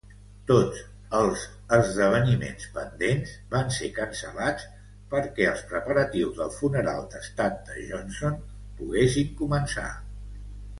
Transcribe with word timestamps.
Tots 0.51 0.77
els 1.17 1.43
esdeveniments 1.77 2.65
pendents 2.77 3.35
van 3.51 3.69
ser 3.77 3.91
cancel·lats 3.99 4.65
perquè 5.13 5.47
els 5.51 5.63
preparatius 5.75 6.35
del 6.41 6.53
funeral 6.57 7.07
d'estat 7.15 7.63
de 7.71 7.79
Johnson 7.93 8.43
poguessin 8.83 9.33
començar. 9.45 9.89